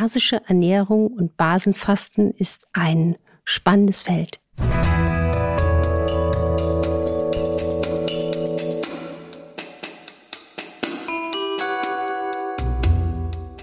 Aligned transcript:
Basische 0.00 0.40
Ernährung 0.46 1.08
und 1.08 1.36
Basenfasten 1.36 2.30
ist 2.30 2.66
ein 2.72 3.16
spannendes 3.44 4.02
Feld. 4.04 4.40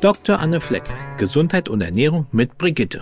Dr. 0.02 0.40
Anne 0.40 0.62
Fleck, 0.62 0.84
Gesundheit 1.18 1.68
und 1.68 1.82
Ernährung 1.82 2.28
mit 2.32 2.60
Brigitte. 2.60 3.02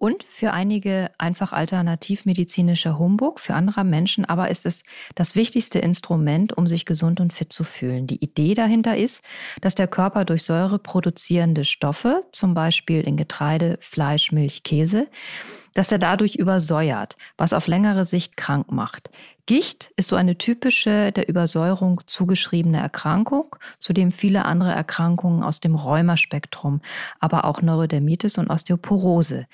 Und 0.00 0.24
für 0.24 0.54
einige 0.54 1.10
einfach 1.18 1.52
alternativmedizinischer 1.52 2.98
Humbug, 2.98 3.38
für 3.38 3.52
andere 3.52 3.84
Menschen 3.84 4.24
aber 4.24 4.50
ist 4.50 4.64
es 4.64 4.82
das 5.14 5.36
wichtigste 5.36 5.78
Instrument, 5.78 6.56
um 6.56 6.66
sich 6.66 6.86
gesund 6.86 7.20
und 7.20 7.34
fit 7.34 7.52
zu 7.52 7.64
fühlen. 7.64 8.06
Die 8.06 8.24
Idee 8.24 8.54
dahinter 8.54 8.96
ist, 8.96 9.22
dass 9.60 9.74
der 9.74 9.88
Körper 9.88 10.24
durch 10.24 10.42
Säure 10.42 10.78
produzierende 10.78 11.66
Stoffe, 11.66 12.24
zum 12.32 12.54
Beispiel 12.54 13.02
in 13.02 13.18
Getreide, 13.18 13.76
Fleisch, 13.82 14.32
Milch, 14.32 14.62
Käse, 14.62 15.06
dass 15.74 15.92
er 15.92 15.98
dadurch 15.98 16.36
übersäuert, 16.36 17.16
was 17.36 17.52
auf 17.52 17.66
längere 17.66 18.04
Sicht 18.04 18.36
krank 18.36 18.70
macht. 18.70 19.10
Gicht 19.46 19.90
ist 19.96 20.08
so 20.08 20.16
eine 20.16 20.38
typische 20.38 21.12
der 21.12 21.28
Übersäuerung 21.28 22.02
zugeschriebene 22.06 22.78
Erkrankung, 22.78 23.56
zudem 23.78 24.12
viele 24.12 24.44
andere 24.44 24.72
Erkrankungen 24.72 25.42
aus 25.42 25.60
dem 25.60 25.74
Rheumaspektrum, 25.74 26.80
aber 27.18 27.44
auch 27.44 27.60
Neurodermitis 27.60 28.38
und 28.38 28.48
Osteoporose. 28.48 29.46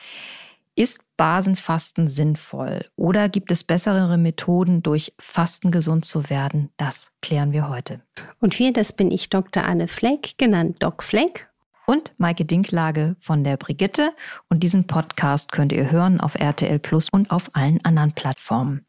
Ist 0.79 1.01
Basenfasten 1.17 2.07
sinnvoll 2.07 2.85
oder 2.97 3.31
gibt 3.31 3.51
es 3.51 3.65
bessere 3.65 4.19
Methoden, 4.19 4.83
durch 4.83 5.15
Fasten 5.19 5.71
gesund 5.71 6.05
zu 6.05 6.29
werden? 6.29 6.69
Das 6.77 7.11
klären 7.23 7.53
wir 7.53 7.71
heute. 7.71 8.03
Und 8.41 8.59
wir, 8.59 8.75
das 8.75 8.93
bin 8.93 9.11
ich 9.11 9.31
Dr. 9.31 9.65
Anne 9.65 9.89
Fleck, 9.89 10.37
genannt 10.37 10.77
Doc 10.81 11.03
Fleck 11.03 11.49
und 11.87 12.13
Maike 12.19 12.45
Dinklage 12.45 13.17
von 13.21 13.45
der 13.45 13.57
Brigitte. 13.57 14.11
Und 14.49 14.63
diesen 14.63 14.87
Podcast 14.87 15.53
könnt 15.53 15.73
ihr 15.73 15.91
hören 15.91 16.21
auf 16.21 16.35
RTL 16.35 16.79
Plus 16.79 17.09
und 17.09 17.31
auf 17.31 17.51
allen 17.55 17.85
anderen 17.85 18.13
Plattformen. 18.13 18.87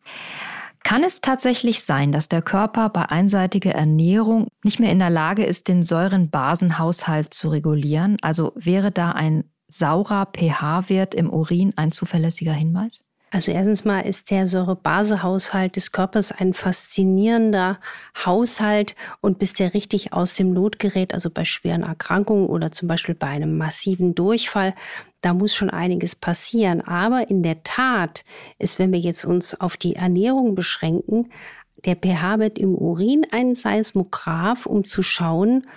Kann 0.84 1.04
es 1.04 1.22
tatsächlich 1.22 1.84
sein, 1.84 2.12
dass 2.12 2.30
der 2.30 2.42
Körper 2.42 2.90
bei 2.90 3.04
einseitiger 3.10 3.74
Ernährung 3.74 4.48
nicht 4.64 4.80
mehr 4.80 4.92
in 4.92 5.00
der 5.00 5.10
Lage 5.10 5.44
ist, 5.44 5.68
den 5.68 5.84
Säurenbasenhaushalt 5.84 7.34
zu 7.34 7.50
regulieren? 7.50 8.18
Also 8.22 8.54
wäre 8.56 8.92
da 8.92 9.12
ein 9.12 9.44
saurer 9.68 10.28
pH-Wert 10.28 11.14
im 11.14 11.30
Urin 11.30 11.74
ein 11.76 11.92
zuverlässiger 11.92 12.54
Hinweis? 12.54 13.04
Also 13.30 13.52
erstens 13.52 13.84
mal 13.84 14.02
ist 14.02 14.32
der 14.32 14.48
Säurebasehaushalt 14.48 15.76
des 15.76 15.92
Körpers 15.92 16.32
ein 16.32 16.54
faszinierender 16.54 17.78
Haushalt 18.26 18.96
und 19.20 19.38
bis 19.38 19.54
der 19.54 19.74
richtig 19.74 20.14
aus 20.14 20.34
dem 20.36 20.54
Lot 20.54 20.80
gerät, 20.80 21.14
also 21.14 21.30
bei 21.30 21.44
schweren 21.44 21.84
Erkrankungen 21.84 22.48
oder 22.48 22.72
zum 22.72 22.88
Beispiel 22.88 23.16
bei 23.16 23.28
einem 23.28 23.58
massiven 23.58 24.16
Durchfall, 24.16 24.74
da 25.20 25.34
muss 25.34 25.54
schon 25.54 25.70
einiges 25.70 26.16
passieren. 26.16 26.80
Aber 26.80 27.30
in 27.30 27.44
der 27.44 27.64
Tat 27.64 28.24
ist, 28.60 28.80
wenn 28.80 28.94
wir 28.94 29.00
jetzt 29.00 29.26
uns 29.26 29.60
auf 29.60 29.76
die 29.76 29.96
Ernährung 29.96 30.56
beschränken, 30.56 31.30
der 31.86 31.96
pH-Wert 31.96 32.58
im 32.58 32.76
Urin 32.76 33.26
ein 33.32 33.56
Seismograph, 33.56 34.66
um 34.66 34.86
zu 34.86 35.04
schauen, 35.04 35.68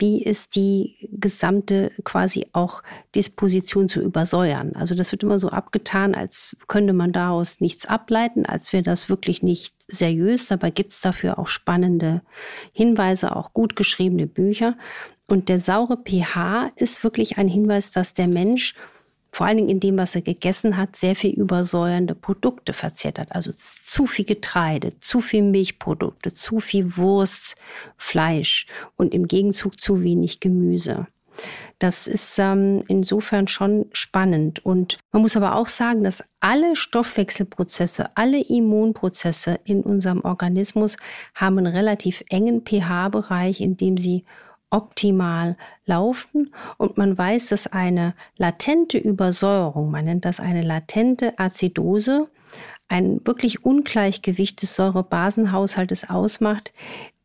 wie 0.00 0.22
ist 0.22 0.56
die 0.56 1.08
gesamte 1.12 1.92
quasi 2.02 2.46
auch 2.52 2.82
Disposition 3.14 3.88
zu 3.88 4.00
übersäuern. 4.00 4.72
Also 4.74 4.94
das 4.94 5.12
wird 5.12 5.22
immer 5.22 5.38
so 5.38 5.50
abgetan, 5.50 6.14
als 6.14 6.56
könnte 6.66 6.92
man 6.92 7.12
daraus 7.12 7.60
nichts 7.60 7.86
ableiten, 7.86 8.46
als 8.46 8.72
wäre 8.72 8.82
das 8.82 9.08
wirklich 9.08 9.42
nicht 9.42 9.74
seriös. 9.86 10.46
Dabei 10.46 10.70
gibt 10.70 10.92
es 10.92 11.00
dafür 11.00 11.38
auch 11.38 11.48
spannende 11.48 12.22
Hinweise, 12.72 13.36
auch 13.36 13.52
gut 13.52 13.76
geschriebene 13.76 14.26
Bücher. 14.26 14.76
Und 15.26 15.48
der 15.48 15.58
saure 15.58 15.96
pH 15.96 16.72
ist 16.76 17.02
wirklich 17.04 17.38
ein 17.38 17.48
Hinweis, 17.48 17.90
dass 17.90 18.14
der 18.14 18.28
Mensch 18.28 18.74
vor 19.34 19.46
allen 19.46 19.56
Dingen 19.56 19.68
in 19.68 19.80
dem, 19.80 19.96
was 19.96 20.14
er 20.14 20.22
gegessen 20.22 20.76
hat, 20.76 20.94
sehr 20.94 21.16
viel 21.16 21.32
übersäuernde 21.32 22.14
Produkte 22.14 22.72
verzehrt 22.72 23.18
hat. 23.18 23.34
Also 23.34 23.50
zu 23.52 24.06
viel 24.06 24.24
Getreide, 24.24 24.96
zu 25.00 25.20
viel 25.20 25.42
Milchprodukte, 25.42 26.32
zu 26.32 26.60
viel 26.60 26.96
Wurst, 26.96 27.56
Fleisch 27.96 28.66
und 28.94 29.12
im 29.12 29.26
Gegenzug 29.26 29.80
zu 29.80 30.04
wenig 30.04 30.38
Gemüse. 30.38 31.08
Das 31.80 32.06
ist 32.06 32.38
ähm, 32.38 32.84
insofern 32.86 33.48
schon 33.48 33.86
spannend. 33.92 34.64
Und 34.64 34.98
man 35.10 35.22
muss 35.22 35.36
aber 35.36 35.56
auch 35.56 35.66
sagen, 35.66 36.04
dass 36.04 36.22
alle 36.38 36.76
Stoffwechselprozesse, 36.76 38.16
alle 38.16 38.40
Immunprozesse 38.40 39.58
in 39.64 39.82
unserem 39.82 40.20
Organismus 40.20 40.96
haben 41.34 41.58
einen 41.58 41.74
relativ 41.74 42.22
engen 42.28 42.62
pH-Bereich, 42.64 43.60
in 43.60 43.76
dem 43.76 43.98
sie 43.98 44.24
optimal 44.74 45.56
laufen 45.86 46.52
und 46.78 46.98
man 46.98 47.16
weiß, 47.16 47.46
dass 47.46 47.68
eine 47.68 48.14
latente 48.36 48.98
Übersäuerung, 48.98 49.92
man 49.92 50.04
nennt 50.04 50.24
das 50.24 50.40
eine 50.40 50.62
latente 50.62 51.38
Azidose, 51.38 52.28
ein 52.88 53.20
wirklich 53.24 53.64
Ungleichgewicht 53.64 54.60
des 54.62 54.74
Säurebasenhaushaltes 54.74 56.10
ausmacht, 56.10 56.72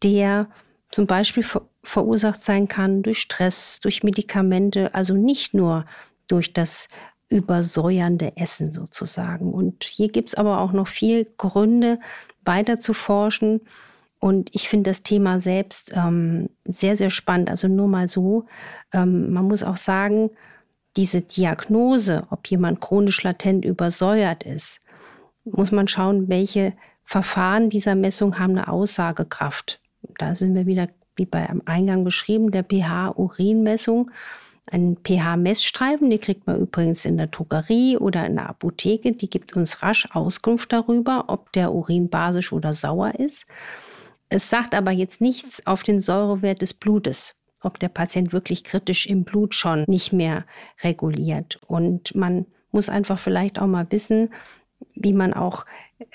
der 0.04 0.48
zum 0.92 1.08
Beispiel 1.08 1.44
ver 1.44 1.64
verursacht 1.82 2.44
sein 2.44 2.68
kann 2.68 3.02
durch 3.04 3.20
Stress, 3.20 3.80
durch 3.82 4.04
Medikamente, 4.04 4.94
also 4.94 5.14
nicht 5.14 5.54
nur 5.54 5.86
durch 6.28 6.54
das 6.54 6.88
übersäuernde 7.30 8.36
Essen 8.36 8.72
sozusagen. 8.72 9.54
Und 9.54 9.86
hier 9.86 10.10
gibt 10.10 10.30
es 10.30 10.36
aber 10.36 10.60
auch 10.60 10.74
noch 10.74 10.90
viel 10.90 11.26
Gründe, 11.38 12.00
weiter 12.44 12.80
zu 12.80 12.94
forschen 12.94 13.62
und 14.20 14.50
ich 14.54 14.68
finde 14.68 14.90
das 14.90 15.02
Thema 15.02 15.40
selbst 15.40 15.94
ähm, 15.96 16.50
sehr, 16.66 16.98
sehr 16.98 17.10
spannend. 17.10 17.50
Also 17.50 17.68
nur 17.68 17.88
mal 17.88 18.10
so. 18.10 18.46
Ähm, 18.94 19.32
man 19.32 19.46
muss 19.46 19.64
auch 19.64 19.78
sagen, 19.78 20.30
diese 20.98 21.22
Diagnose, 21.22 22.28
ob 22.30 22.48
jemand 22.48 22.82
chronisch 22.82 23.24
latent 23.24 23.64
übersäuert 23.64 24.44
ist, 24.44 24.82
muss 25.46 25.72
man 25.72 25.88
schauen, 25.88 26.28
welche 26.28 26.74
Verfahren 27.06 27.70
dieser 27.70 27.96
Messung 27.96 28.38
haben 28.38 28.52
eine 28.52 28.68
Aussagekraft. 28.68 29.80
Da 30.18 30.36
sind 30.36 30.54
wir 30.54 30.66
wieder, 30.66 30.90
wie 31.16 31.26
bei 31.26 31.50
am 31.50 31.62
Eingang 31.66 32.04
beschrieben, 32.04 32.52
der 32.52 32.64
pH-Urinmessung. 32.64 34.12
Ein 34.72 34.98
pH-Messstreifen, 35.04 36.10
die 36.10 36.20
kriegt 36.20 36.46
man 36.46 36.60
übrigens 36.60 37.06
in 37.06 37.18
der 37.18 37.28
Drogerie 37.28 37.98
oder 37.98 38.26
in 38.28 38.36
der 38.36 38.50
Apotheke. 38.50 39.14
Die 39.14 39.30
gibt 39.30 39.56
uns 39.56 39.82
rasch 39.82 40.08
Auskunft 40.12 40.72
darüber, 40.74 41.26
ob 41.28 41.52
der 41.54 41.74
Urin 41.74 42.10
basisch 42.10 42.54
oder 42.54 42.74
sauer 42.74 43.16
ist. 43.16 43.48
Es 44.30 44.50
sagt 44.50 44.76
aber 44.76 44.92
jetzt 44.92 45.22
nichts 45.22 45.66
auf 45.66 45.84
den 45.84 46.00
Säurewert 46.00 46.62
des 46.62 46.74
Blutes, 46.74 47.36
ob 47.62 47.80
der 47.80 47.90
Patient 47.90 48.32
wirklich 48.32 48.64
kritisch 48.64 49.08
im 49.08 49.24
Blut 49.24 49.56
schon 49.56 49.86
nicht 49.88 50.14
mehr 50.14 50.46
reguliert. 50.84 51.60
Und 51.68 52.14
man 52.16 52.46
muss 52.72 52.90
einfach 52.90 53.18
vielleicht 53.18 53.60
auch 53.60 53.68
mal 53.68 53.88
wissen, 53.90 54.32
wie 54.94 55.14
man 55.14 55.34
auch 55.34 55.66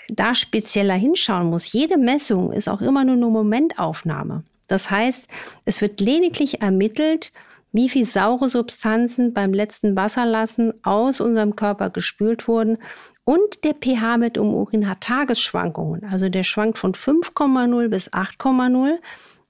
da 0.09 0.35
spezieller 0.35 0.95
hinschauen 0.95 1.51
muss. 1.51 1.73
Jede 1.73 1.99
Messung 1.99 2.53
ist 2.53 2.69
auch 2.69 2.81
immer 2.81 3.05
nur 3.05 3.17
eine 3.17 3.27
Momentaufnahme. 3.27 4.45
Das 4.69 4.91
heißt, 4.91 5.27
es 5.65 5.83
wird 5.83 6.01
lediglich 6.01 6.63
ermittelt, 6.63 7.33
wie 7.75 7.89
viel 7.89 8.07
saure 8.07 8.49
Substanzen 8.49 9.35
beim 9.35 9.53
letzten 9.53 9.97
Wasserlassen 9.97 10.73
aus 10.85 11.21
unserem 11.21 11.57
Körper 11.57 11.91
gespült 11.91 12.47
wurden 12.47 12.79
und 13.25 13.65
der 13.65 13.75
pH-Wert 13.75 14.37
im 14.37 14.55
Urin 14.55 14.89
hat 14.89 15.01
Tagesschwankungen. 15.01 16.05
Also 16.05 16.29
der 16.29 16.45
schwankt 16.45 16.79
von 16.79 16.95
5,0 16.95 17.89
bis 17.89 18.13
8,0. 18.13 18.99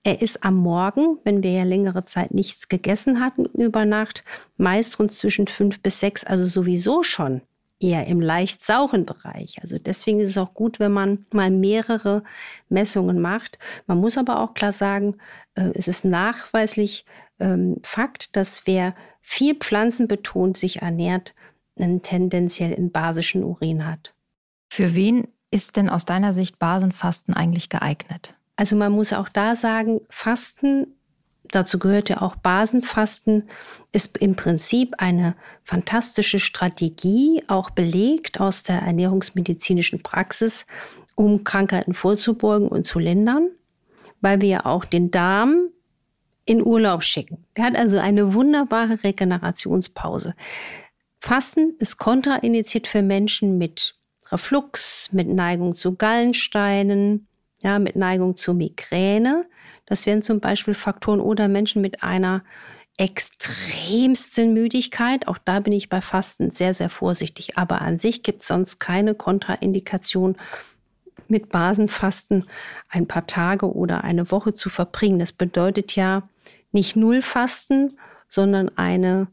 Er 0.04 0.22
ist 0.22 0.42
am 0.42 0.56
Morgen, 0.56 1.18
wenn 1.24 1.42
wir 1.42 1.50
ja 1.50 1.64
längere 1.64 2.06
Zeit 2.06 2.32
nichts 2.32 2.68
gegessen 2.68 3.22
hatten 3.22 3.44
über 3.44 3.84
Nacht, 3.84 4.24
meist 4.56 4.98
rund 4.98 5.12
zwischen 5.12 5.46
5 5.46 5.82
bis 5.82 6.00
6, 6.00 6.24
also 6.24 6.46
sowieso 6.46 7.02
schon 7.02 7.42
eher 7.84 8.06
im 8.06 8.20
leicht 8.20 8.64
sauren 8.64 9.04
Bereich. 9.04 9.58
Also 9.60 9.78
deswegen 9.78 10.20
ist 10.20 10.30
es 10.30 10.38
auch 10.38 10.54
gut, 10.54 10.80
wenn 10.80 10.92
man 10.92 11.26
mal 11.32 11.50
mehrere 11.50 12.24
Messungen 12.68 13.20
macht. 13.20 13.58
Man 13.86 13.98
muss 13.98 14.16
aber 14.16 14.40
auch 14.40 14.54
klar 14.54 14.72
sagen, 14.72 15.16
äh, 15.54 15.70
es 15.74 15.86
ist 15.86 16.04
nachweislich 16.04 17.04
ähm, 17.38 17.76
Fakt, 17.82 18.36
dass 18.36 18.66
wer 18.66 18.94
viel 19.20 19.54
pflanzenbetont 19.54 20.56
sich 20.56 20.82
ernährt, 20.82 21.34
einen 21.78 22.02
tendenziell 22.02 22.74
einen 22.74 22.90
basischen 22.90 23.44
Urin 23.44 23.86
hat. 23.86 24.14
Für 24.72 24.94
wen 24.94 25.28
ist 25.50 25.76
denn 25.76 25.88
aus 25.88 26.04
deiner 26.04 26.32
Sicht 26.32 26.58
Basenfasten 26.58 27.34
eigentlich 27.34 27.68
geeignet? 27.68 28.34
Also 28.56 28.76
man 28.76 28.92
muss 28.92 29.12
auch 29.12 29.28
da 29.28 29.54
sagen, 29.54 30.00
Fasten, 30.08 30.86
dazu 31.54 31.78
gehört 31.78 32.08
ja 32.08 32.22
auch 32.22 32.36
Basenfasten, 32.36 33.48
ist 33.92 34.18
im 34.18 34.36
Prinzip 34.36 34.94
eine 34.98 35.34
fantastische 35.64 36.38
Strategie, 36.38 37.42
auch 37.48 37.70
belegt 37.70 38.40
aus 38.40 38.62
der 38.62 38.80
ernährungsmedizinischen 38.80 40.02
Praxis, 40.02 40.66
um 41.14 41.44
Krankheiten 41.44 41.94
vorzubeugen 41.94 42.68
und 42.68 42.86
zu 42.86 42.98
lindern, 42.98 43.50
weil 44.20 44.40
wir 44.40 44.66
auch 44.66 44.84
den 44.84 45.10
Darm 45.10 45.68
in 46.44 46.64
Urlaub 46.64 47.02
schicken. 47.02 47.44
Der 47.56 47.64
hat 47.64 47.76
also 47.76 47.98
eine 47.98 48.34
wunderbare 48.34 49.02
Regenerationspause. 49.02 50.34
Fasten 51.20 51.74
ist 51.78 51.96
kontraindiziert 51.96 52.86
für 52.86 53.02
Menschen 53.02 53.56
mit 53.56 53.96
Reflux, 54.30 55.08
mit 55.12 55.28
Neigung 55.28 55.74
zu 55.74 55.94
Gallensteinen, 55.94 57.26
ja, 57.62 57.78
mit 57.78 57.96
Neigung 57.96 58.36
zur 58.36 58.54
Migräne. 58.54 59.46
Das 59.86 60.06
wären 60.06 60.22
zum 60.22 60.40
Beispiel 60.40 60.74
Faktoren 60.74 61.20
oder 61.20 61.48
Menschen 61.48 61.82
mit 61.82 62.02
einer 62.02 62.42
extremsten 62.96 64.52
Müdigkeit. 64.54 65.26
Auch 65.26 65.38
da 65.38 65.60
bin 65.60 65.72
ich 65.72 65.88
bei 65.88 66.00
Fasten 66.00 66.50
sehr, 66.50 66.74
sehr 66.74 66.88
vorsichtig. 66.88 67.58
Aber 67.58 67.82
an 67.82 67.98
sich 67.98 68.22
gibt 68.22 68.42
es 68.42 68.48
sonst 68.48 68.78
keine 68.78 69.14
Kontraindikation, 69.14 70.36
mit 71.28 71.48
Basenfasten 71.48 72.44
ein 72.88 73.06
paar 73.06 73.26
Tage 73.26 73.72
oder 73.72 74.04
eine 74.04 74.30
Woche 74.30 74.54
zu 74.54 74.68
verbringen. 74.68 75.18
Das 75.18 75.32
bedeutet 75.32 75.96
ja 75.96 76.28
nicht 76.72 76.96
null 76.96 77.22
Fasten, 77.22 77.98
sondern 78.28 78.76
eine 78.76 79.28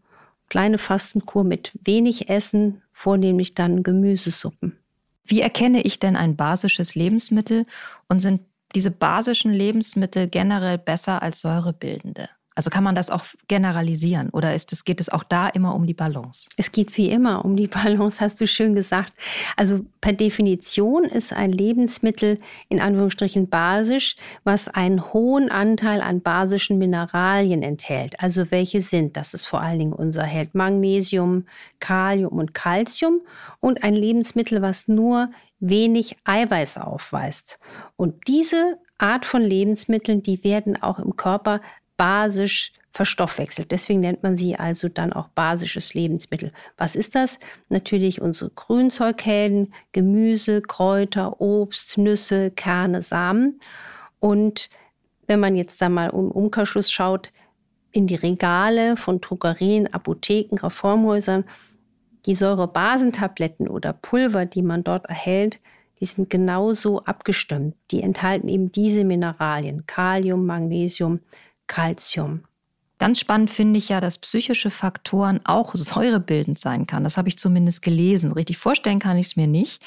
kleine 0.50 0.78
Fastenkur 0.78 1.44
mit 1.44 1.72
wenig 1.84 2.30
Essen, 2.30 2.82
vornehmlich 2.92 3.56
dann 3.56 3.84
Gemüsesuppen. 3.84 4.78
Wie 5.26 5.42
erkenne 5.42 5.82
ich 5.82 6.00
denn 6.00 6.16
ein 6.16 6.36
basisches 6.36 6.96
Lebensmittel 6.96 7.66
und 8.08 8.20
sind 8.20 8.42
diese 8.76 8.92
basischen 8.92 9.52
Lebensmittel 9.52 10.28
generell 10.28 10.78
besser 10.78 11.22
als 11.22 11.42
säurebildende? 11.42 12.30
Also 12.54 12.70
kann 12.70 12.84
man 12.84 12.96
das 12.96 13.10
auch 13.10 13.24
generalisieren 13.48 14.30
oder 14.30 14.54
ist 14.54 14.74
es, 14.74 14.84
geht 14.84 15.00
es 15.00 15.08
auch 15.08 15.24
da 15.24 15.48
immer 15.48 15.74
um 15.74 15.88
die 15.88 15.94
Balance? 15.94 16.50
Es 16.58 16.74
geht 16.74 16.98
wie 16.98 17.10
immer 17.10 17.46
um 17.46 17.56
die 17.56 17.68
Balance, 17.84 18.20
hast 18.20 18.42
du 18.42 18.46
schön 18.46 18.76
gesagt. 18.76 19.14
Also 19.56 19.86
per 20.02 20.12
Definition 20.12 21.06
ist 21.06 21.32
ein 21.32 21.54
Lebensmittel 21.54 22.40
in 22.68 22.82
Anführungsstrichen 22.82 23.48
basisch, 23.48 24.18
was 24.44 24.68
einen 24.68 25.14
hohen 25.14 25.50
Anteil 25.50 26.02
an 26.02 26.22
basischen 26.22 26.78
Mineralien 26.78 27.64
enthält. 27.64 28.20
Also 28.20 28.52
welche 28.52 28.82
sind? 28.82 29.16
Das 29.16 29.34
ist 29.34 29.46
vor 29.46 29.62
allen 29.62 29.80
Dingen 29.80 29.94
unser 29.94 30.24
Held 30.24 30.54
Magnesium, 30.54 31.46
Kalium 31.80 32.38
und 32.38 32.54
Calcium 32.54 33.22
und 33.62 33.84
ein 33.84 33.96
Lebensmittel, 33.96 34.62
was 34.62 34.90
nur 34.90 35.30
wenig 35.62 36.18
Eiweiß 36.26 36.78
aufweist. 36.78 37.60
Und 37.96 38.28
diese 38.28 38.78
Art 38.98 39.26
von 39.26 39.42
Lebensmitteln, 39.42 40.22
die 40.22 40.44
werden 40.44 40.82
auch 40.82 41.00
im 41.00 41.16
Körper 41.16 41.62
basisch 41.98 42.74
verstoffwechselt. 42.94 43.72
Deswegen 43.72 44.02
nennt 44.02 44.22
man 44.22 44.36
sie 44.36 44.58
also 44.58 44.90
dann 44.90 45.14
auch 45.14 45.30
basisches 45.30 45.94
Lebensmittel. 45.94 46.52
Was 46.78 46.96
ist 46.96 47.16
das? 47.16 47.40
Natürlich 47.70 48.22
unsere 48.22 48.50
Grünzeughelden, 48.52 49.74
Gemüse, 49.94 50.62
Kräuter, 50.62 51.40
Obst, 51.40 51.98
Nüsse, 51.98 52.52
Kerne, 52.52 53.02
Samen. 53.02 53.62
Und 54.20 54.70
wenn 55.28 55.40
man 55.40 55.56
jetzt 55.56 55.82
da 55.82 55.88
mal 55.88 56.10
um 56.10 56.30
Umkehrschluss 56.32 56.92
schaut, 56.92 57.32
in 57.94 58.08
die 58.08 58.16
Regale 58.16 58.98
von 58.98 59.22
Drogerien, 59.22 59.94
Apotheken, 59.94 60.58
Reformhäusern, 60.58 61.46
die 62.26 62.36
Säurebasentabletten 62.36 63.68
oder 63.68 63.94
Pulver, 63.94 64.46
die 64.46 64.62
man 64.62 64.84
dort 64.84 65.06
erhält, 65.06 65.60
die 66.00 66.06
sind 66.06 66.30
genauso 66.30 67.04
abgestimmt. 67.06 67.76
Die 67.92 68.02
enthalten 68.02 68.48
eben 68.48 68.72
diese 68.72 69.04
Mineralien, 69.04 69.86
Kalium, 69.86 70.46
Magnesium, 70.46 71.20
Calcium. 71.68 72.44
Ganz 72.98 73.20
spannend 73.20 73.50
finde 73.50 73.78
ich 73.80 73.90
ja, 73.90 74.02
dass 74.02 74.20
psychische 74.20 74.70
Faktoren 74.70 75.42
auch 75.44 75.74
säurebildend 75.74 76.60
sein 76.60 76.86
kann. 76.86 77.04
Das 77.04 77.18
habe 77.18 77.30
ich 77.30 77.38
zumindest 77.38 77.82
gelesen. 77.82 78.32
Richtig 78.32 78.58
vorstellen 78.58 79.00
kann 79.00 79.18
ich 79.18 79.28
es 79.28 79.36
mir 79.36 79.48
nicht. 79.48 79.82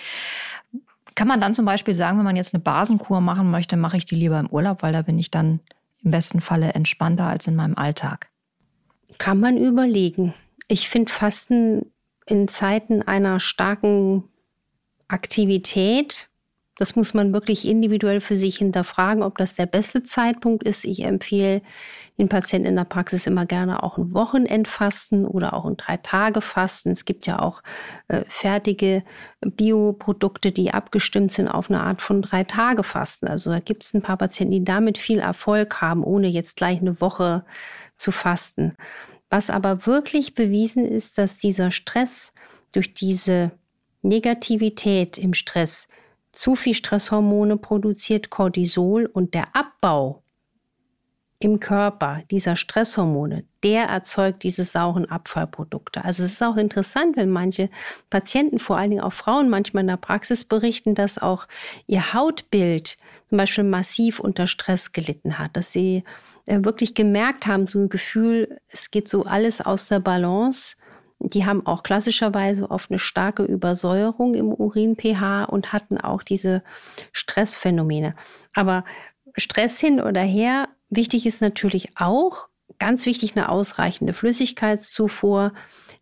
Kann 1.14 1.28
man 1.28 1.40
dann 1.40 1.54
zum 1.54 1.64
Beispiel 1.64 1.94
sagen, 1.94 2.18
wenn 2.18 2.24
man 2.24 2.36
jetzt 2.36 2.54
eine 2.54 2.62
Basenkur 2.62 3.20
machen 3.20 3.50
möchte, 3.50 3.76
mache 3.76 3.96
ich 3.96 4.04
die 4.04 4.16
lieber 4.16 4.40
im 4.40 4.48
Urlaub, 4.48 4.82
weil 4.82 4.92
da 4.92 5.02
bin 5.02 5.18
ich 5.18 5.30
dann 5.30 5.60
im 6.02 6.10
besten 6.10 6.40
Falle 6.40 6.74
entspannter 6.74 7.26
als 7.26 7.46
in 7.46 7.54
meinem 7.54 7.76
Alltag? 7.76 8.28
Kann 9.18 9.38
man 9.38 9.56
überlegen. 9.56 10.34
Ich 10.66 10.88
finde 10.88 11.12
Fasten 11.12 11.86
in 12.26 12.48
Zeiten 12.48 13.02
einer 13.02 13.40
starken 13.40 14.24
Aktivität 15.08 16.28
das 16.76 16.96
muss 16.96 17.14
man 17.14 17.32
wirklich 17.32 17.68
individuell 17.68 18.20
für 18.20 18.36
sich 18.36 18.58
hinterfragen, 18.58 19.22
ob 19.22 19.38
das 19.38 19.54
der 19.54 19.66
beste 19.66 20.02
Zeitpunkt 20.02 20.64
ist. 20.64 20.84
Ich 20.84 21.04
empfehle 21.04 21.62
den 22.18 22.28
Patienten 22.28 22.68
in 22.68 22.76
der 22.76 22.84
Praxis 22.84 23.28
immer 23.28 23.46
gerne 23.46 23.82
auch 23.82 23.96
ein 23.96 24.12
Wochenendfasten 24.12 25.24
oder 25.24 25.54
auch 25.54 25.66
ein 25.66 25.76
Drei-Tage-Fasten. 25.76 26.90
Es 26.90 27.04
gibt 27.04 27.26
ja 27.26 27.38
auch 27.38 27.62
äh, 28.08 28.22
fertige 28.26 29.04
Bioprodukte, 29.40 30.50
die 30.50 30.74
abgestimmt 30.74 31.30
sind 31.30 31.48
auf 31.48 31.70
eine 31.70 31.80
Art 31.80 32.02
von 32.02 32.22
Drei-Tage-Fasten. 32.22 33.28
Also 33.28 33.50
da 33.50 33.60
gibt 33.60 33.84
es 33.84 33.94
ein 33.94 34.02
paar 34.02 34.16
Patienten, 34.16 34.52
die 34.52 34.64
damit 34.64 34.98
viel 34.98 35.20
Erfolg 35.20 35.80
haben, 35.80 36.02
ohne 36.02 36.26
jetzt 36.26 36.56
gleich 36.56 36.80
eine 36.80 37.00
Woche 37.00 37.44
zu 37.96 38.10
fasten. 38.10 38.76
Was 39.30 39.50
aber 39.50 39.86
wirklich 39.86 40.34
bewiesen 40.34 40.84
ist, 40.84 41.18
dass 41.18 41.38
dieser 41.38 41.70
Stress 41.70 42.32
durch 42.72 42.94
diese 42.94 43.52
Negativität 44.02 45.18
im 45.18 45.34
Stress 45.34 45.88
zu 46.32 46.56
viel 46.56 46.74
Stresshormone 46.74 47.56
produziert 47.56 48.30
Cortisol 48.30 49.06
und 49.06 49.34
der 49.34 49.54
Abbau 49.54 50.24
im 51.44 51.60
Körper 51.60 52.22
dieser 52.30 52.56
Stresshormone, 52.56 53.44
der 53.62 53.84
erzeugt 53.84 54.42
diese 54.44 54.64
sauren 54.64 55.04
Abfallprodukte. 55.04 56.04
Also 56.04 56.22
es 56.24 56.34
ist 56.34 56.42
auch 56.42 56.56
interessant, 56.56 57.16
wenn 57.16 57.30
manche 57.30 57.68
Patienten, 58.08 58.58
vor 58.58 58.78
allen 58.78 58.90
Dingen 58.90 59.02
auch 59.02 59.12
Frauen, 59.12 59.50
manchmal 59.50 59.82
in 59.82 59.88
der 59.88 59.96
Praxis 59.96 60.44
berichten, 60.44 60.94
dass 60.94 61.18
auch 61.18 61.46
ihr 61.86 62.14
Hautbild 62.14 62.96
zum 63.28 63.38
Beispiel 63.38 63.64
massiv 63.64 64.20
unter 64.20 64.46
Stress 64.46 64.92
gelitten 64.92 65.38
hat, 65.38 65.56
dass 65.56 65.72
sie 65.72 66.02
wirklich 66.46 66.94
gemerkt 66.94 67.46
haben, 67.46 67.66
so 67.66 67.78
ein 67.78 67.88
Gefühl, 67.88 68.58
es 68.68 68.90
geht 68.90 69.08
so 69.08 69.24
alles 69.24 69.60
aus 69.60 69.88
der 69.88 70.00
Balance 70.00 70.76
die 71.20 71.46
haben 71.46 71.66
auch 71.66 71.82
klassischerweise 71.82 72.70
oft 72.70 72.90
eine 72.90 72.98
starke 72.98 73.44
Übersäuerung 73.44 74.34
im 74.34 74.52
Urin-pH 74.52 75.44
und 75.44 75.72
hatten 75.72 75.98
auch 75.98 76.22
diese 76.22 76.62
Stressphänomene. 77.12 78.14
Aber 78.54 78.84
Stress 79.36 79.80
hin 79.80 80.00
oder 80.00 80.20
her, 80.20 80.68
wichtig 80.90 81.26
ist 81.26 81.40
natürlich 81.40 81.96
auch, 81.96 82.48
ganz 82.78 83.06
wichtig, 83.06 83.36
eine 83.36 83.48
ausreichende 83.48 84.12
Flüssigkeitszufuhr, 84.12 85.52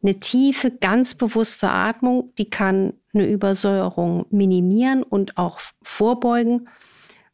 eine 0.03 0.19
tiefe, 0.19 0.71
ganz 0.71 1.15
bewusste 1.15 1.71
Atmung, 1.71 2.33
die 2.39 2.51
kann 2.51 2.95
eine 3.15 3.27
Übersäuerung 3.27 4.27
minimieren 4.31 5.03
und 5.03 5.39
auch 5.39 5.61
vorbeugen. 5.83 6.69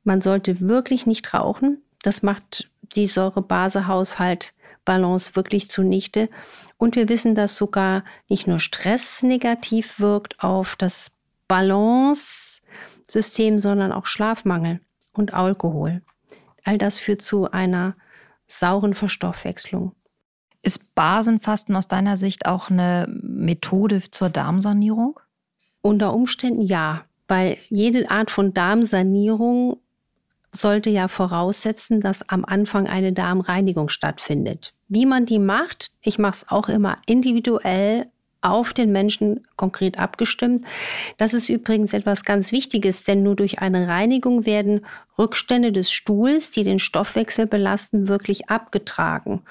Man 0.04 0.20
sollte 0.20 0.60
wirklich 0.60 1.06
nicht 1.06 1.32
rauchen. 1.32 1.82
Das 2.02 2.22
macht 2.22 2.70
die 2.94 3.06
Säurebasehaushalt 3.06 4.54
Balance 4.88 5.36
wirklich 5.36 5.68
zunichte. 5.68 6.30
Und 6.78 6.96
wir 6.96 7.10
wissen, 7.10 7.34
dass 7.34 7.56
sogar 7.56 8.04
nicht 8.28 8.46
nur 8.46 8.58
Stress 8.58 9.22
negativ 9.22 10.00
wirkt 10.00 10.42
auf 10.42 10.76
das 10.76 11.10
Balance-System, 11.46 13.58
sondern 13.58 13.92
auch 13.92 14.06
Schlafmangel 14.06 14.80
und 15.12 15.34
Alkohol. 15.34 16.00
All 16.64 16.78
das 16.78 16.98
führt 16.98 17.20
zu 17.20 17.50
einer 17.50 17.96
sauren 18.46 18.94
Verstoffwechslung. 18.94 19.92
Ist 20.62 20.94
Basenfasten 20.94 21.76
aus 21.76 21.88
deiner 21.88 22.16
Sicht 22.16 22.46
auch 22.46 22.70
eine 22.70 23.06
Methode 23.10 24.00
zur 24.10 24.30
Darmsanierung? 24.30 25.20
Unter 25.82 26.14
Umständen 26.14 26.62
ja, 26.62 27.04
weil 27.26 27.58
jede 27.68 28.10
Art 28.10 28.30
von 28.30 28.54
Darmsanierung 28.54 29.76
sollte 30.58 30.90
ja 30.90 31.08
voraussetzen, 31.08 32.00
dass 32.00 32.28
am 32.28 32.44
Anfang 32.44 32.86
eine 32.86 33.12
Darmreinigung 33.12 33.88
stattfindet. 33.88 34.74
Wie 34.88 35.06
man 35.06 35.26
die 35.26 35.38
macht, 35.38 35.90
ich 36.00 36.18
mache 36.18 36.32
es 36.32 36.48
auch 36.48 36.68
immer 36.68 36.96
individuell 37.06 38.06
auf 38.40 38.72
den 38.72 38.92
Menschen 38.92 39.46
konkret 39.56 39.98
abgestimmt. 39.98 40.64
Das 41.16 41.34
ist 41.34 41.48
übrigens 41.48 41.92
etwas 41.92 42.24
ganz 42.24 42.52
Wichtiges, 42.52 43.04
denn 43.04 43.22
nur 43.22 43.34
durch 43.34 43.58
eine 43.58 43.88
Reinigung 43.88 44.46
werden 44.46 44.86
Rückstände 45.18 45.72
des 45.72 45.90
Stuhls, 45.90 46.50
die 46.50 46.62
den 46.62 46.78
Stoffwechsel 46.78 47.46
belasten, 47.46 48.06
wirklich 48.06 48.48
abgetragen. 48.48 49.42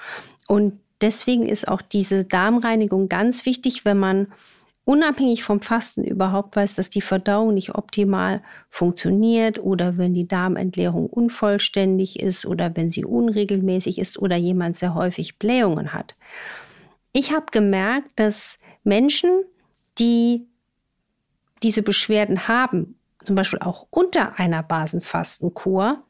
Und 0.46 0.80
deswegen 1.02 1.46
ist 1.46 1.68
auch 1.68 1.82
diese 1.82 2.24
Darmreinigung 2.24 3.08
ganz 3.08 3.44
wichtig, 3.44 3.84
wenn 3.84 3.98
man 3.98 4.28
unabhängig 4.88 5.44
vom 5.44 5.60
Fasten 5.60 6.02
überhaupt 6.02 6.56
weiß, 6.56 6.76
dass 6.76 6.88
die 6.88 7.02
Verdauung 7.02 7.52
nicht 7.52 7.74
optimal 7.74 8.42
funktioniert 8.70 9.58
oder 9.58 9.98
wenn 9.98 10.14
die 10.14 10.26
Darmentleerung 10.26 11.08
unvollständig 11.08 12.20
ist 12.20 12.46
oder 12.46 12.74
wenn 12.74 12.90
sie 12.90 13.04
unregelmäßig 13.04 13.98
ist 13.98 14.18
oder 14.18 14.36
jemand 14.36 14.78
sehr 14.78 14.94
häufig 14.94 15.38
Blähungen 15.38 15.92
hat. 15.92 16.16
Ich 17.12 17.34
habe 17.34 17.44
gemerkt, 17.50 18.08
dass 18.16 18.58
Menschen, 18.82 19.44
die 19.98 20.46
diese 21.62 21.82
Beschwerden 21.82 22.48
haben, 22.48 22.98
zum 23.22 23.36
Beispiel 23.36 23.58
auch 23.58 23.86
unter 23.90 24.38
einer 24.38 24.62
Basenfastenkur, 24.62 26.02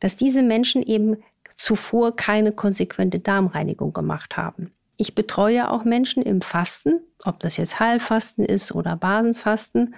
dass 0.00 0.16
diese 0.16 0.42
Menschen 0.42 0.82
eben 0.82 1.18
zuvor 1.56 2.16
keine 2.16 2.50
konsequente 2.50 3.20
Darmreinigung 3.20 3.92
gemacht 3.92 4.36
haben. 4.36 4.72
Ich 4.96 5.14
betreue 5.14 5.70
auch 5.70 5.84
Menschen 5.84 6.24
im 6.24 6.40
Fasten, 6.40 7.05
ob 7.24 7.40
das 7.40 7.56
jetzt 7.56 7.80
Heilfasten 7.80 8.44
ist 8.44 8.72
oder 8.72 8.96
Basenfasten. 8.96 9.94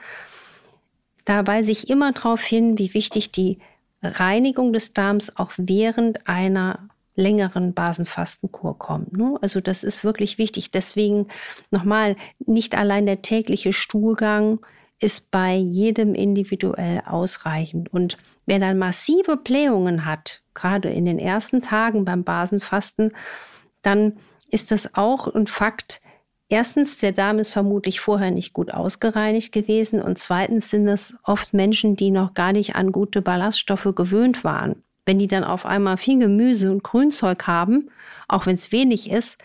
Da 1.24 1.46
weise 1.46 1.70
ich 1.72 1.90
immer 1.90 2.12
darauf 2.12 2.42
hin, 2.42 2.78
wie 2.78 2.94
wichtig 2.94 3.32
die 3.32 3.58
Reinigung 4.02 4.72
des 4.72 4.92
Darms 4.92 5.36
auch 5.36 5.52
während 5.56 6.28
einer 6.28 6.88
längeren 7.18 7.74
Basenfastenkur 7.74 8.78
kommt. 8.78 9.12
Ne? 9.12 9.36
Also 9.42 9.60
das 9.60 9.82
ist 9.82 10.04
wirklich 10.04 10.38
wichtig. 10.38 10.70
Deswegen 10.70 11.26
nochmal, 11.70 12.16
nicht 12.46 12.76
allein 12.76 13.06
der 13.06 13.22
tägliche 13.22 13.72
Stuhlgang 13.72 14.60
ist 15.00 15.30
bei 15.30 15.54
jedem 15.54 16.14
individuell 16.14 17.02
ausreichend. 17.06 17.92
Und 17.92 18.16
wer 18.46 18.58
dann 18.58 18.78
massive 18.78 19.36
Blähungen 19.36 20.04
hat, 20.04 20.42
gerade 20.54 20.90
in 20.90 21.04
den 21.04 21.18
ersten 21.18 21.60
Tagen 21.60 22.04
beim 22.04 22.24
Basenfasten, 22.24 23.12
dann 23.82 24.14
ist 24.50 24.70
das 24.70 24.94
auch 24.94 25.32
ein 25.32 25.46
Fakt. 25.46 26.00
Erstens, 26.50 26.96
der 26.96 27.12
Darm 27.12 27.38
ist 27.38 27.52
vermutlich 27.52 28.00
vorher 28.00 28.30
nicht 28.30 28.54
gut 28.54 28.72
ausgereinigt 28.72 29.52
gewesen 29.52 30.00
und 30.00 30.18
zweitens 30.18 30.70
sind 30.70 30.88
es 30.88 31.14
oft 31.22 31.52
Menschen, 31.52 31.94
die 31.94 32.10
noch 32.10 32.32
gar 32.32 32.52
nicht 32.52 32.74
an 32.74 32.90
gute 32.90 33.20
Ballaststoffe 33.20 33.92
gewöhnt 33.94 34.44
waren. 34.44 34.82
Wenn 35.04 35.18
die 35.18 35.28
dann 35.28 35.44
auf 35.44 35.66
einmal 35.66 35.98
viel 35.98 36.18
Gemüse 36.18 36.70
und 36.70 36.82
Grünzeug 36.82 37.46
haben, 37.46 37.90
auch 38.28 38.46
wenn 38.46 38.54
es 38.54 38.72
wenig 38.72 39.10
ist, 39.10 39.36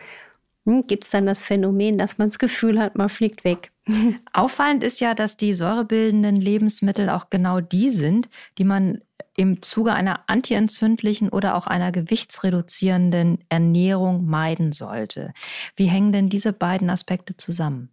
hm, 0.65 0.87
gibt 0.87 1.03
es 1.03 1.09
dann 1.09 1.25
das 1.25 1.43
Phänomen, 1.43 1.97
dass 1.97 2.17
man 2.17 2.29
das 2.29 2.39
Gefühl 2.39 2.79
hat, 2.79 2.95
man 2.95 3.09
fliegt 3.09 3.43
weg. 3.43 3.72
Auffallend 4.33 4.83
ist 4.83 4.99
ja, 5.01 5.13
dass 5.13 5.37
die 5.37 5.53
säurebildenden 5.53 6.35
Lebensmittel 6.35 7.09
auch 7.09 7.29
genau 7.29 7.59
die 7.59 7.89
sind, 7.89 8.29
die 8.57 8.63
man 8.63 9.01
im 9.35 9.61
Zuge 9.61 9.93
einer 9.93 10.21
antientzündlichen 10.27 11.29
oder 11.29 11.55
auch 11.55 11.67
einer 11.67 11.91
gewichtsreduzierenden 11.91 13.43
Ernährung 13.49 14.25
meiden 14.25 14.71
sollte. 14.71 15.33
Wie 15.75 15.85
hängen 15.85 16.13
denn 16.13 16.29
diese 16.29 16.53
beiden 16.53 16.89
Aspekte 16.89 17.35
zusammen? 17.35 17.89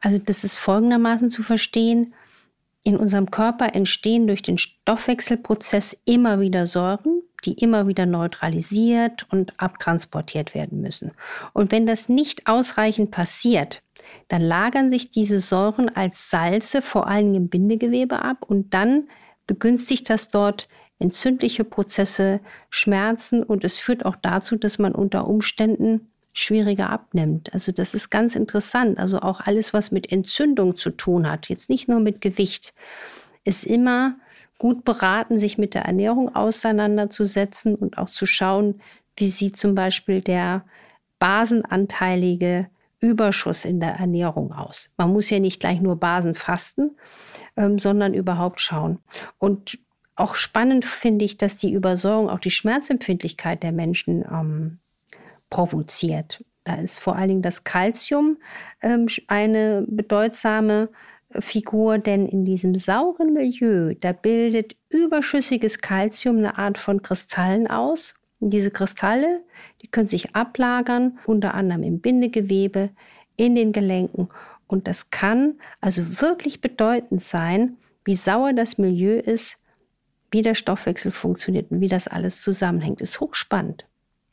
Also 0.00 0.18
das 0.18 0.44
ist 0.44 0.56
folgendermaßen 0.56 1.30
zu 1.30 1.42
verstehen. 1.42 2.14
In 2.82 2.96
unserem 2.96 3.30
Körper 3.30 3.74
entstehen 3.74 4.26
durch 4.26 4.42
den 4.42 4.56
Stoffwechselprozess 4.56 5.96
immer 6.06 6.40
wieder 6.40 6.66
Säuren, 6.66 7.22
die 7.44 7.54
immer 7.54 7.86
wieder 7.86 8.06
neutralisiert 8.06 9.26
und 9.30 9.54
abtransportiert 9.58 10.54
werden 10.54 10.80
müssen. 10.80 11.12
Und 11.52 11.72
wenn 11.72 11.86
das 11.86 12.08
nicht 12.08 12.46
ausreichend 12.46 13.10
passiert, 13.10 13.82
dann 14.28 14.42
lagern 14.42 14.90
sich 14.90 15.10
diese 15.10 15.40
Säuren 15.40 15.94
als 15.94 16.30
Salze 16.30 16.82
vor 16.82 17.06
allem 17.06 17.34
im 17.34 17.48
Bindegewebe 17.48 18.22
ab 18.22 18.44
und 18.46 18.74
dann 18.74 19.08
begünstigt 19.46 20.08
das 20.10 20.28
dort 20.28 20.68
entzündliche 20.98 21.64
Prozesse, 21.64 22.40
Schmerzen 22.68 23.42
und 23.42 23.64
es 23.64 23.78
führt 23.78 24.04
auch 24.04 24.16
dazu, 24.16 24.56
dass 24.56 24.78
man 24.78 24.94
unter 24.94 25.26
Umständen 25.26 26.10
schwieriger 26.32 26.90
abnimmt. 26.90 27.52
Also 27.52 27.72
das 27.72 27.94
ist 27.94 28.10
ganz 28.10 28.36
interessant. 28.36 28.98
Also 28.98 29.20
auch 29.20 29.40
alles, 29.40 29.72
was 29.72 29.90
mit 29.90 30.12
Entzündung 30.12 30.76
zu 30.76 30.90
tun 30.90 31.28
hat, 31.28 31.48
jetzt 31.48 31.70
nicht 31.70 31.88
nur 31.88 32.00
mit 32.00 32.20
Gewicht, 32.20 32.74
ist 33.44 33.64
immer 33.64 34.16
gut 34.60 34.84
beraten, 34.84 35.38
sich 35.38 35.56
mit 35.56 35.74
der 35.74 35.86
Ernährung 35.86 36.36
auseinanderzusetzen 36.36 37.74
und 37.74 37.96
auch 37.96 38.10
zu 38.10 38.26
schauen, 38.26 38.80
wie 39.16 39.26
sieht 39.26 39.56
zum 39.56 39.74
Beispiel 39.74 40.20
der 40.20 40.66
basenanteilige 41.18 42.68
Überschuss 43.00 43.64
in 43.64 43.80
der 43.80 43.94
Ernährung 43.94 44.52
aus. 44.52 44.90
Man 44.98 45.14
muss 45.14 45.30
ja 45.30 45.38
nicht 45.38 45.60
gleich 45.60 45.80
nur 45.80 45.96
Basen 45.96 46.34
fasten, 46.34 46.90
ähm, 47.56 47.78
sondern 47.78 48.12
überhaupt 48.12 48.60
schauen. 48.60 48.98
Und 49.38 49.78
auch 50.14 50.34
spannend 50.34 50.84
finde 50.84 51.24
ich, 51.24 51.38
dass 51.38 51.56
die 51.56 51.72
Übersäuerung 51.72 52.28
auch 52.28 52.38
die 52.38 52.50
Schmerzempfindlichkeit 52.50 53.62
der 53.62 53.72
Menschen 53.72 54.26
ähm, 54.30 54.78
provoziert. 55.48 56.44
Da 56.64 56.74
ist 56.74 56.98
vor 56.98 57.16
allen 57.16 57.28
Dingen 57.28 57.42
das 57.42 57.64
Kalzium 57.64 58.36
ähm, 58.82 59.08
eine 59.26 59.86
bedeutsame 59.88 60.90
Figur, 61.38 61.98
denn 61.98 62.26
in 62.26 62.44
diesem 62.44 62.74
sauren 62.74 63.32
Milieu, 63.32 63.94
da 64.00 64.12
bildet 64.12 64.74
überschüssiges 64.88 65.78
Kalzium 65.78 66.38
eine 66.38 66.58
Art 66.58 66.78
von 66.78 67.02
Kristallen 67.02 67.68
aus. 67.68 68.14
Und 68.40 68.50
diese 68.50 68.70
Kristalle, 68.70 69.42
die 69.82 69.88
können 69.88 70.08
sich 70.08 70.34
ablagern, 70.34 71.18
unter 71.26 71.54
anderem 71.54 71.82
im 71.82 72.00
Bindegewebe, 72.00 72.90
in 73.36 73.54
den 73.54 73.72
Gelenken. 73.72 74.28
Und 74.66 74.88
das 74.88 75.10
kann 75.10 75.54
also 75.80 76.20
wirklich 76.20 76.60
bedeutend 76.60 77.22
sein, 77.22 77.76
wie 78.04 78.14
sauer 78.14 78.52
das 78.52 78.78
Milieu 78.78 79.18
ist, 79.18 79.58
wie 80.30 80.42
der 80.42 80.54
Stoffwechsel 80.54 81.12
funktioniert 81.12 81.70
und 81.70 81.80
wie 81.80 81.88
das 81.88 82.08
alles 82.08 82.42
zusammenhängt. 82.42 83.00
Ist 83.00 83.20
hochspannend. 83.20 83.86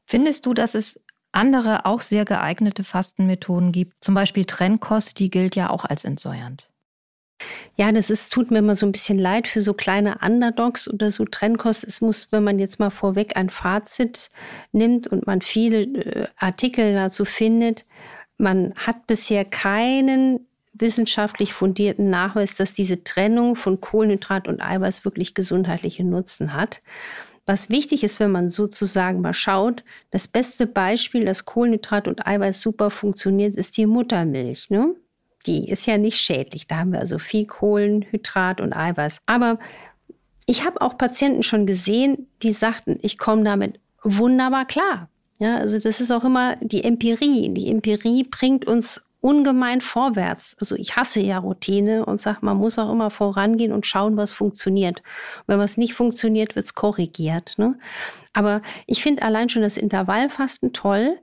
Findest 0.06 0.46
du, 0.46 0.54
dass 0.54 0.74
es 0.74 1.00
andere 1.32 1.86
auch 1.86 2.02
sehr 2.02 2.26
geeignete 2.26 2.84
Fastenmethoden 2.84 3.72
gibt? 3.72 3.94
Zum 4.02 4.16
Beispiel 4.16 4.46
Trennkost, 4.46 5.20
die 5.20 5.30
gilt 5.30 5.56
ja 5.56 5.70
auch 5.70 5.86
als 5.86 6.06
entsäuernd. 6.06 6.70
Ja, 7.76 7.92
das 7.92 8.10
ist, 8.10 8.34
tut 8.34 8.50
mir 8.50 8.60
immer 8.60 8.76
so 8.76 8.86
ein 8.86 8.92
bisschen 8.92 9.20
leid 9.20 9.48
für 9.48 9.62
so 9.62 9.74
kleine 9.74 10.18
Underdogs 10.26 10.92
oder 10.92 11.12
so 11.12 11.26
Trennkost. 11.26 11.84
Es 11.84 12.02
muss, 12.02 12.32
wenn 12.32 12.44
man 12.44 12.60
jetzt 12.60 12.80
mal 12.80 12.90
vorweg 12.90 13.38
ein 13.38 13.50
Fazit 13.50 14.30
nimmt 14.72 15.08
und 15.08 15.28
man 15.28 15.42
viele 15.42 15.82
äh, 15.82 16.28
Artikel 16.38 16.94
dazu 16.94 17.26
findet, 17.26 17.86
man 18.38 18.74
hat 18.76 19.08
bisher 19.08 19.46
keinen 19.46 20.48
wissenschaftlich 20.74 21.54
fundierten 21.54 22.10
Nachweis, 22.10 22.56
dass 22.56 22.74
diese 22.74 23.04
Trennung 23.04 23.56
von 23.56 23.82
Kohlenhydrat 23.82 24.48
und 24.48 24.62
Eiweiß 24.62 25.06
wirklich 25.06 25.34
gesundheitliche 25.34 26.04
Nutzen 26.04 26.54
hat. 26.54 26.82
Was 27.46 27.70
wichtig 27.70 28.04
ist, 28.04 28.20
wenn 28.20 28.32
man 28.32 28.50
sozusagen 28.50 29.22
mal 29.22 29.34
schaut, 29.34 29.84
das 30.12 30.28
beste 30.28 30.68
Beispiel, 30.68 31.26
dass 31.26 31.46
Kohlenhydrat 31.46 32.08
und 32.08 32.28
Eiweiß 32.28 32.62
super 32.62 32.90
funktioniert, 32.92 33.56
ist 33.56 33.78
die 33.78 33.86
Muttermilch. 33.86 34.70
Ne? 34.70 34.96
Die 35.46 35.70
ist 35.70 35.86
ja 35.86 35.98
nicht 35.98 36.20
schädlich. 36.20 36.68
Da 36.68 36.78
haben 36.78 36.92
wir 36.92 37.00
also 37.00 37.20
viel 37.20 37.46
Kohlenhydrat 37.46 38.60
und 38.60 38.74
Eiweiß. 38.74 39.22
Aber 39.26 39.60
ich 40.46 40.66
habe 40.66 40.82
auch 40.82 40.98
Patienten 40.98 41.44
schon 41.44 41.66
gesehen, 41.66 42.28
die 42.42 42.54
sagten, 42.54 42.98
ich 43.02 43.18
komme 43.18 43.44
damit 43.44 43.80
wunderbar 44.04 44.66
klar. 44.66 45.10
Ja, 45.40 45.58
also 45.58 45.78
das 45.78 46.02
ist 46.02 46.12
auch 46.12 46.24
immer 46.24 46.56
die 46.58 46.84
Empirie. 46.84 47.50
Die 47.54 47.70
Empirie 47.70 48.24
bringt 48.24 48.66
uns 48.66 49.02
ungemein 49.20 49.82
vorwärts. 49.82 50.56
Also 50.60 50.76
ich 50.76 50.96
hasse 50.96 51.20
ja 51.20 51.38
Routine 51.40 52.06
und 52.06 52.20
sage, 52.20 52.40
man 52.42 52.58
muss 52.58 52.80
auch 52.80 52.92
immer 52.92 53.10
vorangehen 53.10 53.72
und 53.72 53.86
schauen, 53.86 54.16
was 54.16 54.32
funktioniert. 54.32 55.00
Und 55.00 55.48
wenn 55.48 55.60
was 55.60 55.78
nicht 55.78 55.94
funktioniert, 55.94 56.56
wird 56.56 56.66
es 56.66 56.76
korrigiert. 56.76 57.56
Ne? 57.58 57.78
Aber 58.34 58.62
ich 58.86 59.04
finde 59.04 59.24
allein 59.24 59.50
schon 59.50 59.64
das 59.64 59.78
Intervallfasten 59.78 60.74
toll, 60.74 61.18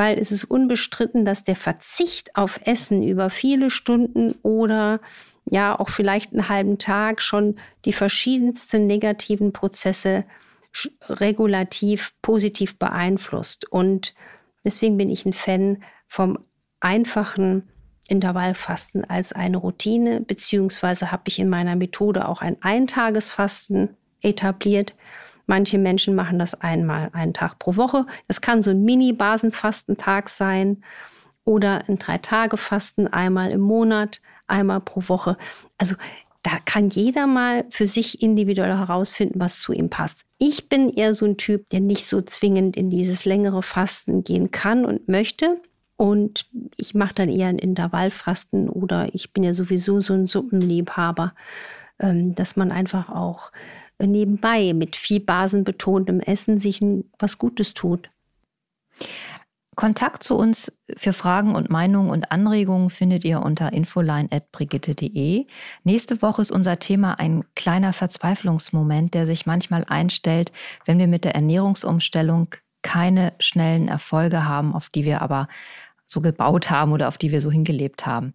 weil 0.00 0.18
es 0.18 0.32
ist 0.32 0.44
unbestritten, 0.44 1.26
dass 1.26 1.44
der 1.44 1.56
Verzicht 1.56 2.34
auf 2.34 2.58
Essen 2.64 3.02
über 3.02 3.28
viele 3.28 3.68
Stunden 3.68 4.34
oder 4.42 4.98
ja 5.44 5.78
auch 5.78 5.90
vielleicht 5.90 6.32
einen 6.32 6.48
halben 6.48 6.78
Tag 6.78 7.20
schon 7.20 7.56
die 7.84 7.92
verschiedensten 7.92 8.86
negativen 8.86 9.52
Prozesse 9.52 10.24
regulativ 11.06 12.14
positiv 12.22 12.78
beeinflusst. 12.78 13.70
Und 13.70 14.14
deswegen 14.64 14.96
bin 14.96 15.10
ich 15.10 15.26
ein 15.26 15.34
Fan 15.34 15.82
vom 16.08 16.38
einfachen 16.80 17.68
Intervallfasten 18.08 19.04
als 19.04 19.34
eine 19.34 19.58
Routine, 19.58 20.22
beziehungsweise 20.22 21.12
habe 21.12 21.24
ich 21.26 21.38
in 21.38 21.50
meiner 21.50 21.76
Methode 21.76 22.26
auch 22.26 22.40
ein 22.40 22.56
Eintagesfasten 22.62 23.98
etabliert, 24.22 24.94
Manche 25.50 25.78
Menschen 25.78 26.14
machen 26.14 26.38
das 26.38 26.54
einmal 26.54 27.10
einen 27.12 27.34
Tag 27.34 27.58
pro 27.58 27.74
Woche. 27.74 28.06
Das 28.28 28.40
kann 28.40 28.62
so 28.62 28.70
ein 28.70 28.84
Mini-Basenfastentag 28.84 30.28
sein 30.28 30.84
oder 31.44 31.88
ein 31.88 31.98
Drei-Tage-Fasten 31.98 33.08
einmal 33.08 33.50
im 33.50 33.60
Monat, 33.60 34.20
einmal 34.46 34.80
pro 34.80 35.02
Woche. 35.08 35.36
Also 35.76 35.96
da 36.44 36.52
kann 36.64 36.90
jeder 36.90 37.26
mal 37.26 37.64
für 37.70 37.88
sich 37.88 38.22
individuell 38.22 38.78
herausfinden, 38.78 39.40
was 39.40 39.60
zu 39.60 39.72
ihm 39.72 39.90
passt. 39.90 40.20
Ich 40.38 40.68
bin 40.68 40.88
eher 40.88 41.16
so 41.16 41.26
ein 41.26 41.36
Typ, 41.36 41.68
der 41.70 41.80
nicht 41.80 42.06
so 42.06 42.22
zwingend 42.22 42.76
in 42.76 42.88
dieses 42.88 43.24
längere 43.24 43.64
Fasten 43.64 44.22
gehen 44.22 44.52
kann 44.52 44.84
und 44.84 45.08
möchte. 45.08 45.60
Und 45.96 46.46
ich 46.76 46.94
mache 46.94 47.14
dann 47.14 47.28
eher 47.28 47.48
ein 47.48 47.58
Intervallfasten 47.58 48.68
oder 48.68 49.12
ich 49.16 49.32
bin 49.32 49.42
ja 49.42 49.52
sowieso 49.52 50.00
so 50.00 50.14
ein 50.14 50.28
Suppenliebhaber, 50.28 51.34
ähm, 51.98 52.36
dass 52.36 52.54
man 52.54 52.70
einfach 52.70 53.08
auch 53.08 53.50
nebenbei 54.06 54.72
mit 54.74 54.96
viel 54.96 55.20
basenbetontem 55.20 56.20
Essen 56.20 56.58
sich 56.58 56.80
was 57.18 57.38
Gutes 57.38 57.74
tut. 57.74 58.10
Kontakt 59.76 60.22
zu 60.22 60.36
uns 60.36 60.70
für 60.96 61.14
Fragen 61.14 61.54
und 61.54 61.70
Meinungen 61.70 62.10
und 62.10 62.30
Anregungen 62.30 62.90
findet 62.90 63.24
ihr 63.24 63.40
unter 63.40 63.72
infoline.brigitte.de. 63.72 65.46
Nächste 65.84 66.20
Woche 66.20 66.42
ist 66.42 66.50
unser 66.50 66.78
Thema 66.78 67.18
ein 67.18 67.44
kleiner 67.54 67.94
Verzweiflungsmoment, 67.94 69.14
der 69.14 69.24
sich 69.24 69.46
manchmal 69.46 69.84
einstellt, 69.88 70.52
wenn 70.84 70.98
wir 70.98 71.06
mit 71.06 71.24
der 71.24 71.34
Ernährungsumstellung 71.34 72.48
keine 72.82 73.32
schnellen 73.38 73.88
Erfolge 73.88 74.44
haben, 74.44 74.74
auf 74.74 74.90
die 74.90 75.04
wir 75.04 75.22
aber 75.22 75.48
so 76.04 76.20
gebaut 76.20 76.70
haben 76.70 76.92
oder 76.92 77.08
auf 77.08 77.16
die 77.16 77.30
wir 77.30 77.40
so 77.40 77.50
hingelebt 77.50 78.04
haben. 78.04 78.34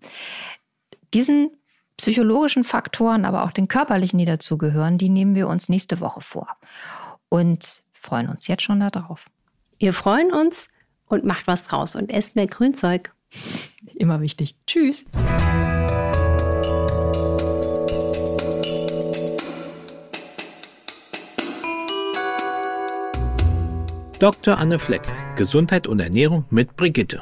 Diesen 1.13 1.51
psychologischen 1.97 2.63
Faktoren, 2.63 3.25
aber 3.25 3.43
auch 3.43 3.51
den 3.51 3.67
körperlichen, 3.67 4.19
die 4.19 4.25
dazugehören, 4.25 4.97
die 4.97 5.09
nehmen 5.09 5.35
wir 5.35 5.47
uns 5.47 5.69
nächste 5.69 5.99
Woche 5.99 6.21
vor. 6.21 6.47
Und 7.29 7.83
freuen 7.93 8.29
uns 8.29 8.47
jetzt 8.47 8.63
schon 8.63 8.79
darauf. 8.79 9.25
Wir 9.77 9.93
freuen 9.93 10.31
uns 10.31 10.67
und 11.09 11.23
macht 11.23 11.47
was 11.47 11.63
draus 11.63 11.95
und 11.95 12.11
esst 12.11 12.35
mehr 12.35 12.47
Grünzeug. 12.47 13.13
Immer 13.95 14.21
wichtig. 14.21 14.55
Tschüss. 14.67 15.05
Dr. 24.19 24.57
Anne 24.57 24.79
Fleck, 24.79 25.01
Gesundheit 25.35 25.87
und 25.87 25.99
Ernährung 25.99 26.45
mit 26.49 26.77
Brigitte. 26.77 27.21